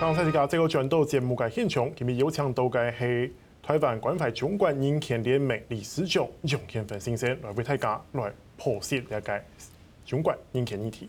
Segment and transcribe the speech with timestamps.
[0.00, 9.44] 刚才这个转到节目嘅现场，今日有请到嘅系台湾关怀中国人权联盟理事长杨建芬先生来为大家来剖析了解
[10.06, 11.08] 中国人权议题。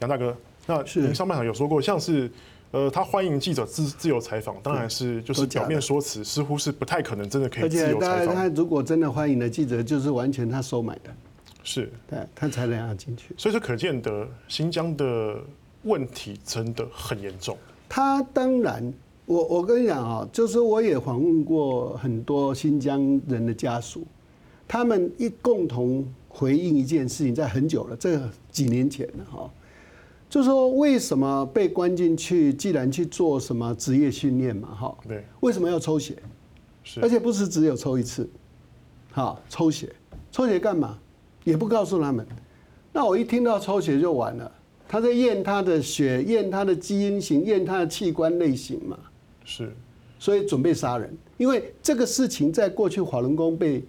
[0.00, 0.36] 杨大哥，
[0.66, 2.28] 那您上半场有说过，像是
[2.72, 8.18] 呃，他欢迎记者自自由采访，当然是就是表面说辞，似乎是不太可能真的可以自由采访。
[8.18, 11.14] 而且他如果真的欢迎的记者，就是完全他收买的，
[11.62, 13.32] 是，对，他才能让进去。
[13.38, 15.40] 所以说，可见得新疆的
[15.84, 17.56] 问题真的很严重。
[17.88, 18.92] 他当然，
[19.24, 24.04] 我我跟你讲啊，就是我也访问过很多新疆人的家属，
[24.66, 29.50] 他们一共同回应一件事情，在很久了，这几年前了哈，
[30.28, 36.16] 就说为什么被关进去，既然去做什么职业训练嘛，哈，对，为什么要抽血？
[36.84, 38.28] 是，而且不是只有抽一次，
[39.12, 39.94] 好，抽血，
[40.30, 40.98] 抽血干嘛？
[41.44, 42.26] 也不告诉他们。
[42.92, 44.52] 那我一听到抽血就完了。
[44.88, 48.98] 他在验他的血，验他的基因型，验他的器官类型嘛，
[49.44, 49.72] 是，
[50.18, 51.16] 所以准备杀人。
[51.36, 53.82] 因为这个事情在过去法轮功被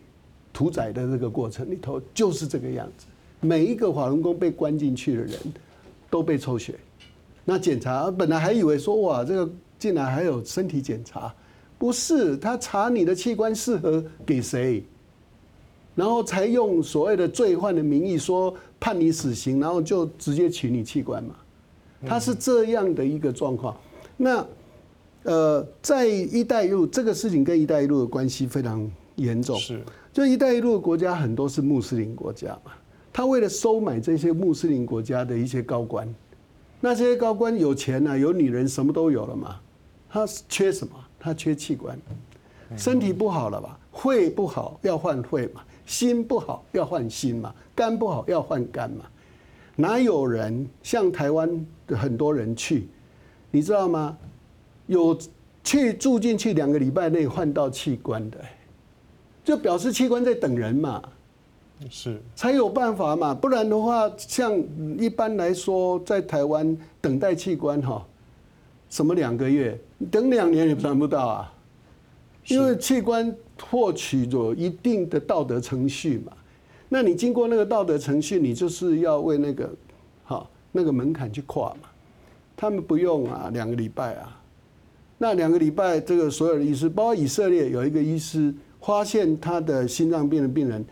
[0.51, 3.05] 屠宰的这个过程里头就是这个样子。
[3.39, 5.39] 每一个法轮功被关进去的人
[6.09, 6.73] 都被抽血，
[7.45, 11.31] 那检查本来还以为说哇，这个竟然还有身体检查，
[11.77, 14.83] 不是，他查你的器官适合给谁，
[15.97, 18.55] 然后才用所谓的罪犯的名义说。
[18.79, 21.33] 判你死刑，然后就直接取你器官嘛，
[22.05, 23.75] 他是这样的一个状况。
[24.15, 24.45] 那
[25.23, 29.57] 呃，在“一带一路”这个事情跟“一带一路”的关系非常严重。
[29.57, 29.81] 是，
[30.13, 32.71] 就“一带一路”的国家很多是穆斯林国家嘛，
[33.11, 36.07] 他为了收买这些穆斯林国家的一些高官，
[36.79, 39.59] 那些高官有钱啊，有女人，什么都有了嘛，
[40.07, 40.93] 他缺什么？
[41.19, 41.99] 他缺器官，
[42.77, 43.79] 身体不好了吧？
[43.91, 45.63] 肺不好要换肺嘛。
[45.87, 49.05] 心不好要换心嘛，肝不好要换肝嘛，
[49.77, 52.89] 哪有人像台湾的很多人去，
[53.49, 54.15] 你知道吗？
[54.85, 55.17] 有
[55.63, 58.37] 去住进去两个礼拜内换到器官的，
[59.45, 61.01] 就表示器官在等人嘛，
[61.89, 64.61] 是才有办法嘛，不然的话，像
[64.99, 68.05] 一般来说在台湾等待器官哈，
[68.89, 69.79] 什么两个月，
[70.11, 71.53] 等两年也等不到啊，
[72.47, 73.33] 因为器官。
[73.61, 76.31] 获取有一定的道德程序嘛，
[76.89, 79.69] 那你经过那个道德程序，你就是要为那个
[80.23, 81.89] 好那个门槛去跨嘛。
[82.55, 84.41] 他们不用啊，两个礼拜啊，
[85.17, 90.83] 那两个礼拜，这个所有的医师，包括以色列有一个医师，发现他的心脏病的病人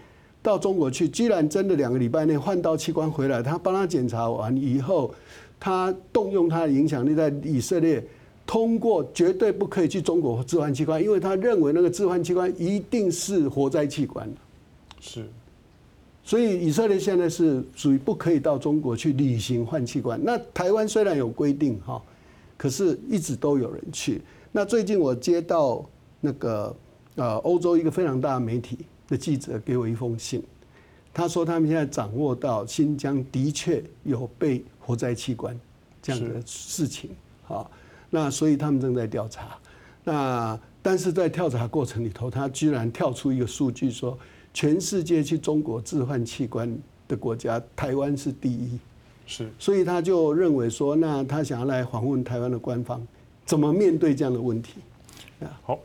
[0.44, 5.14] 到中国去，居然真的两个礼拜内换到器官回来，他帮他检查完以后，
[5.60, 8.06] 他动用他的影响力在以色列。
[8.46, 14.32] 通过绝对不可以去中国置换器官，因为他认为那个置换器官一定是活摘器官。
[15.00, 15.26] 是，
[16.24, 20.20] 所以以色列现在是属于不可以到中国去旅行换器官。
[20.24, 22.02] 那台湾虽然有规定哈，
[22.56, 24.22] 可是一直都有人去。
[24.52, 25.84] 那最近我接到
[26.22, 26.76] 那个
[27.16, 30.42] 呃欧洲一个非常大的媒体的记者给我一封信，
[31.14, 35.60] 他说他们现在掌握到新疆的确有被活摘器官
[36.02, 37.10] 这样的事情
[37.48, 37.70] 哈。
[38.16, 39.58] 那所以他们正在调查，
[40.06, 44.18] 那但是在调查过程里头，他居然跳出一个数据说，
[44.54, 46.74] 全世界去中国置换器官
[47.10, 48.80] 的国家，台湾是第一，
[49.28, 53.06] 是，所以他就认为说，那他想要来访问台湾的官方，
[53.46, 54.76] 怎么面对这样的问题？
[55.64, 55.78] 好，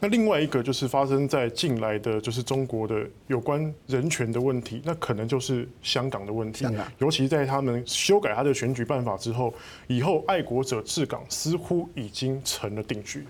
[0.00, 6.66] 那另外一个就是发生在近来的就是中国的有关人权的问题，那可能就是香港的问题。
[6.98, 9.52] 尤其在他们修改他的选举办法之后，
[9.86, 13.24] 以后爱国者治港似乎已经成了定局。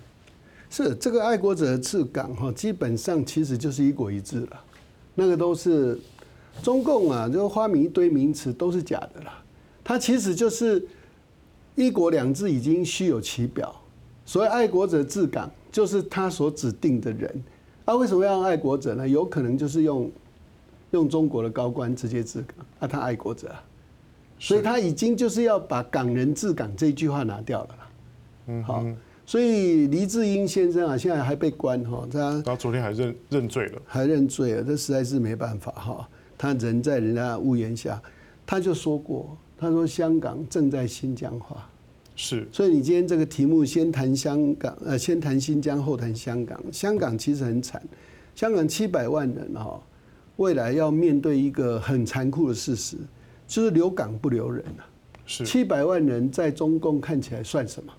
[0.69, 4.65] 是这个爱国者治港哈，基本上其实就是一国一制了。
[5.15, 5.99] 那个都是
[6.63, 9.43] 中共啊，就发明一堆名词都是假的啦。
[9.83, 10.87] 它其实就是
[11.77, 13.75] 一国两制已经虚有其表。
[14.29, 15.51] 所谓爱国者治港。
[15.71, 17.45] 就是他所指定的人，
[17.85, 19.07] 啊，为什么要用爱国者呢？
[19.07, 20.11] 有可能就是用
[20.93, 23.55] 用中国的高官直接治港，啊，他爱国者，
[24.39, 27.91] 所以他已经就是要把“港人治港”这句话拿掉了啦。
[28.47, 28.83] 嗯，好，
[29.27, 36.09] 所以黎智英先生啊，现在还被关哈，他他昨天还认认罪了，还认罪了，这实在是没办法哈。
[36.39, 38.01] 他人在人家屋檐下，
[38.47, 41.69] 他就说过，他说香港正在新疆化。
[42.21, 46.61] 是，所以你今天这个题目先谈香港，呃，先谈新疆，后谈香港。
[46.73, 47.81] 香港其实很惨，
[48.35, 49.81] 香港七百万人哈，
[50.35, 52.97] 未来要面对一个很残酷的事实，
[53.47, 54.83] 就是留港不留人啊。
[55.27, 57.93] 是，七百万人在中共看起来算什么？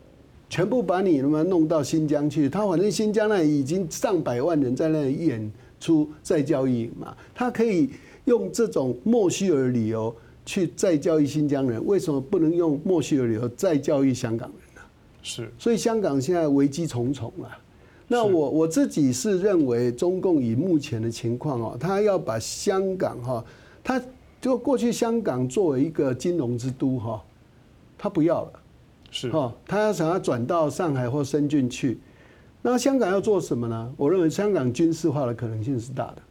[0.49, 5.49] 全部把你他妈弄到新疆去，他反正新疆那里已经上百万人在那里演
[5.79, 7.89] 出再教育嘛，他可以
[8.25, 10.13] 用这种莫须有的理由。
[10.49, 14.81] 去再教育新疆人，为什么不能用莫须有的理由再教育香港人呢？
[15.21, 17.47] 是，所以香港现在危机重重了。
[18.07, 23.45] 那我我自己是认为，中共以目前的情况哦，他要把香港哈，
[23.83, 24.01] 他
[24.41, 27.23] 就过去香港作为一个金融之都哈，
[27.95, 28.51] 他不要了，
[29.11, 31.99] 是哈，他要想要转到上海或深圳去。
[32.63, 33.93] 那香港要做什么呢？
[33.95, 36.21] 我认为香港军事化的可能性是大的。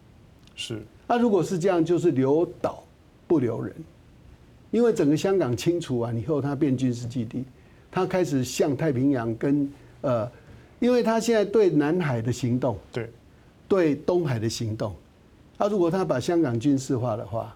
[0.57, 0.83] 是。
[1.07, 2.83] 那如果是这样，就是留岛
[3.29, 3.73] 不留人，
[4.71, 7.45] 因为整个香港清除完以后，它变军事基地，
[7.91, 9.71] 它开始向太平洋跟
[10.01, 10.31] 呃。
[10.81, 13.11] 因为它现在对南海的行动，对，
[13.67, 14.95] 对东海的行动，
[15.59, 17.53] 他如果它把香港军事化的话，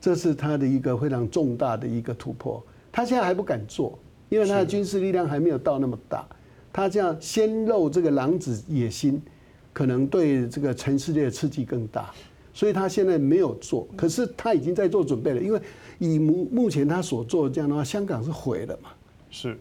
[0.00, 2.64] 这是它的一个非常重大的一个突破。
[2.92, 3.98] 它现在还不敢做，
[4.28, 6.24] 因为它的军事力量还没有到那么大。
[6.72, 9.20] 它这样先露这个狼子野心，
[9.72, 12.14] 可能对这个全世界的刺激更大。
[12.54, 15.40] 所以他现在没有做，可是他已经在做准备了。
[15.40, 15.60] 因为
[15.98, 18.90] 以目目前他所做的这样的话，香港是毁了嘛？
[19.30, 19.58] 是。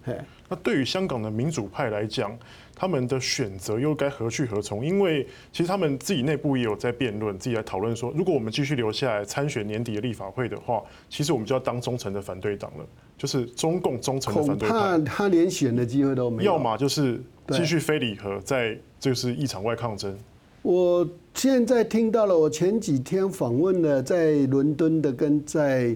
[0.47, 2.37] 那对于香港的民主派来讲，
[2.75, 4.85] 他们的选择又该何去何从？
[4.85, 12.85] 因为其实他们自己内部也有在辩论，自己来讨论说，如果我们继续留下来参选年底的立法会的话，其实我们就要当忠诚的反对党了，
[13.17, 14.77] 就是中共忠诚的反对党。
[14.77, 16.51] 恐怕他连选的机会都没有。
[16.51, 20.15] 要么就是继续非礼和，在就是一场外抗争。
[20.63, 25.95] 我现在听到了，我前几天访问了在伦敦的跟在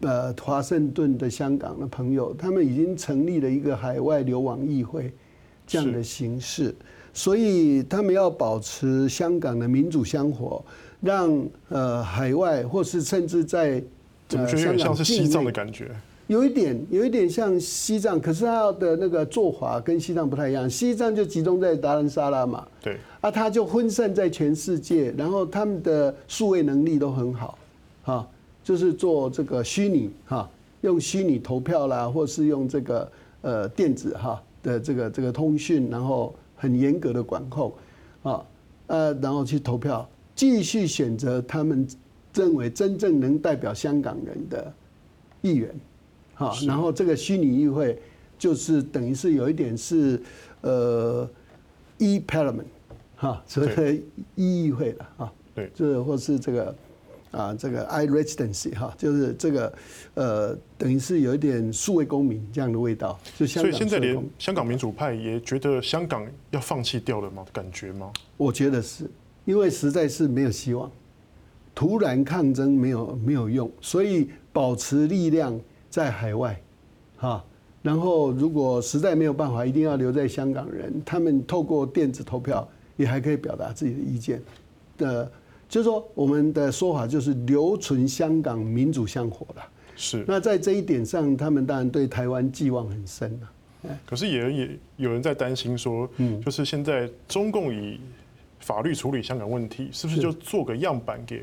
[0.00, 5.12] 呃华盛顿的香港的朋友，他们已经成立了一个海外流亡议会。
[5.68, 6.72] 这样的形式，
[7.12, 10.64] 所以他们要保持香港的民主香火，
[11.00, 13.82] 让呃海外或是甚至在
[14.28, 15.90] 怎么觉得有点像是西藏的感觉？
[16.26, 20.68] 有一点，有一点像西藏，可是他的那个做法跟西藏不太一样。
[20.68, 27.58] 西藏就集中在达兰萨拉嘛，对，啊，他就分散在全世界，然后他们的数位能力都很好，
[28.02, 28.28] 哈，
[28.64, 30.50] 就是做这个虚拟哈，
[30.80, 33.12] 用虚拟投票啦，或是用这个
[33.42, 34.42] 呃电子哈。
[34.62, 37.72] 的这个这个通讯，然后很严格的管控，
[38.24, 38.44] 啊，
[38.88, 41.86] 呃，然后去投票，继续选择他们
[42.34, 44.72] 认为真正能代表香港人的
[45.40, 45.72] 议员，
[46.36, 48.00] 哈，然后这个虚拟议会
[48.38, 50.22] 就是等于是有一点是
[50.60, 51.28] 呃
[51.98, 52.66] ，e parliament，
[53.16, 53.92] 哈，所谓的
[54.36, 56.72] e 议会了，哈，对，就是或是这个。
[57.32, 59.70] 啊，这个 iResidency 哈，就是这个
[60.14, 63.18] 呃，等于是有一点数位公民这样的味道。
[63.36, 67.44] 就香港，所以现在连香港民主派也觉得香港要放弃掉了吗？
[67.52, 68.10] 感觉吗？
[68.38, 69.10] 我觉得是，
[69.44, 70.90] 因为实在是没有希望，
[71.74, 75.60] 突然抗争没有没有用，所以保持力量
[75.96, 76.60] 在海外，
[77.16, 77.42] 哈。
[77.80, 84.42] 然后如果实在没有办法，一定要留在香港人，他们透过电子投票也还可以表达自己的意见
[84.98, 85.32] 的。
[85.66, 89.62] 就是说，我们的说法就是留存香港民主香火了。
[89.96, 90.22] 是。
[90.28, 93.48] 那在这一点上，他们当然对台湾寄望很深啊。
[94.04, 97.98] 可是也也有人在担心说，嗯，就是现在中共以
[98.60, 101.42] 法律处理香港问题，是不是就做个样板给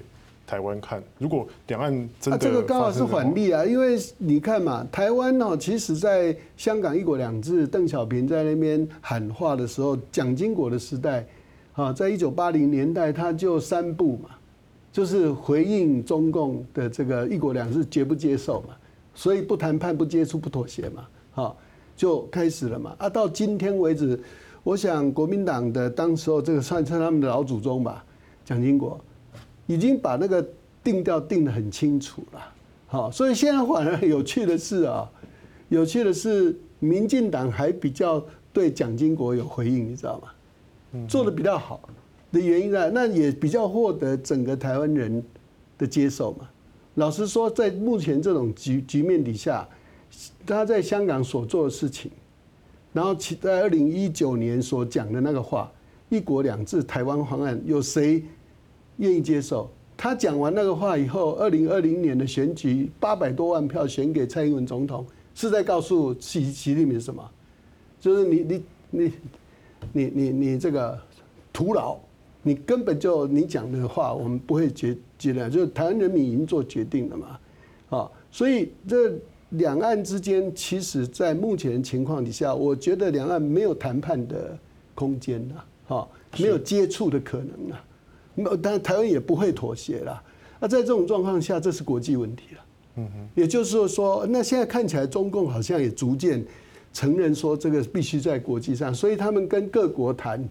[0.53, 1.01] 台湾看？
[1.17, 11.25] 如果两岸真的，这个刚好是反例啊，因为你看嘛，台湾哦，其实在香港一国两制，邓小平在那边喊话的时候，蒋经国的时代。
[11.73, 14.29] 啊，在一九八零年代，他就三步嘛，
[14.91, 18.75] 就是回应中共的这个一国两制绝不接受嘛，
[19.15, 21.57] 所以不谈判、不接触、不妥协嘛，好，
[21.97, 22.93] 就开始了嘛。
[22.99, 24.19] 啊，到今天为止，
[24.61, 28.05] 我想国民党的当时候这个算是他们的老祖宗吧，
[28.45, 28.99] 蒋经国
[29.67, 30.45] 已经把那个
[30.83, 32.53] 定调定得很清楚了。
[32.87, 35.09] 好，所以现在反而有趣的是啊，
[35.69, 40.27] 有趣的是，民进党还比较对蒋经国有回应，你知道吗？
[41.07, 41.89] 做的比较好
[42.31, 45.23] 的原因呢，那也比较获得整个台湾人
[45.77, 46.47] 的接受嘛。
[46.95, 49.67] 老实说，在目前这种局局面底下，
[50.45, 52.11] 他在香港所做的事情，
[52.91, 55.71] 然后其在二零一九年所讲的那个话
[56.09, 58.23] “一国两制”台湾方案，有谁
[58.97, 59.69] 愿意接受？
[59.95, 67.23] 他讲完那个话以后，二零二零年的选举八百多万票选给蔡英文总统，是在告诉习习近平什么？
[67.99, 69.13] 就是你你你。
[69.91, 70.97] 你你你这个
[71.51, 71.97] 徒劳，
[72.41, 77.39] 你根本就你讲的话，我们不会决决定，就是台湾人民已经做决定了嘛，
[77.89, 79.13] 啊，所以这
[79.49, 84.57] 两岸之间，其实在目前情况底下，我觉得两岸没有谈判的
[84.95, 86.07] 空间呐，啊，
[86.39, 87.85] 没有接触的可能啊，
[88.61, 90.21] 但台湾也不会妥协啦。
[90.59, 92.61] 那在这种状况下，这是国际问题了，
[92.95, 96.45] 嗯哼，也就是说，那现在看起来中共好像也逐渐。
[96.95, 100.47] 承认说这个必须在国际上，所以他们跟各国谈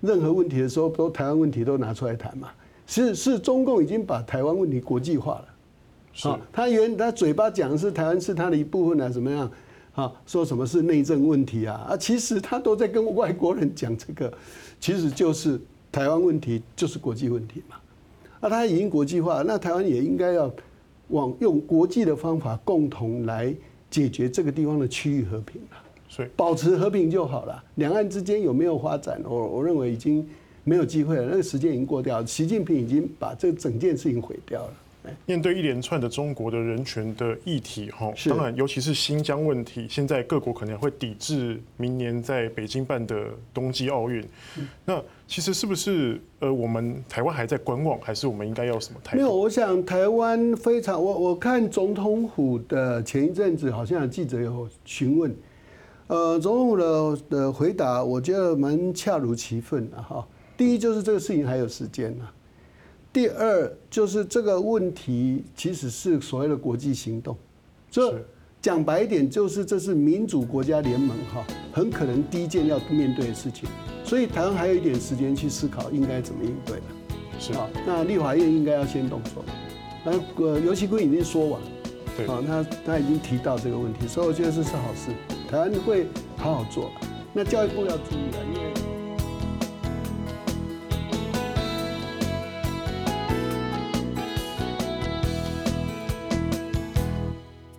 [0.00, 2.48] 任何问题的时候，都台湾问题都拿出来谈嘛。
[2.84, 5.44] 是是，中共已经把台湾问题国际化了。
[6.12, 9.48] 是，他原他嘴巴讲的是台湾是他的一部分啊，怎么样？
[9.94, 11.86] 啊，说什么是内政问题啊？
[11.90, 14.32] 啊，其实他都在跟外国人讲这个，
[14.80, 15.60] 其实就是
[15.98, 17.74] 台湾问题，就是国际问题嘛。
[18.38, 20.48] 啊，它已经国际化，那台湾也应该要
[21.08, 23.52] 往用国际的方法共同来
[23.90, 25.76] 解决这个地方的区域和平了。
[26.08, 27.64] 所以保持和平就好了。
[27.74, 29.20] 两岸之间有没有发展？
[29.24, 30.24] 我我认为已经
[30.62, 32.26] 没有机会了，那个时间已经过掉了。
[32.26, 34.72] 习近平已经把这整件事情毁掉了。
[35.26, 44.24] 面对一连串的中国的人权的议题，哈，当然，尤其是新疆问题，现在各国可能会抵制明年在北京办的冬季奥运。
[44.84, 49.16] 那其实是不是呃，我们台湾还在观望，还是我们应该要什么态度？
[49.18, 55.36] 没有，我想台湾非常，我我看总统府的前一阵子好像有记者有询问，
[56.06, 60.26] 呃，总统府的的回答我觉得蛮恰如其分的哈。
[60.56, 62.28] 第一就是这个事情还有时间呢。
[63.18, 67.36] 第二就是这个问题其实是所谓的国际行动，
[67.90, 68.24] 这
[68.62, 73.68] 讲白一点就是这是民主国家联盟哈，很可能第一件要面对的事情，
[74.04, 76.82] 所以台湾还有一点时间去思考应该怎么应对的。
[77.40, 77.52] 是。
[77.54, 79.44] 啊，那立法院应该要先动手，
[80.04, 80.12] 那
[80.44, 81.60] 呃游锡堃已经说完，
[82.16, 82.24] 对。
[82.24, 85.10] 啊，他他已经提到这个问题，所以我觉得这是好事，
[85.50, 86.06] 台湾会
[86.36, 86.88] 好好做。
[87.32, 88.77] 那教育部要注意了，因为。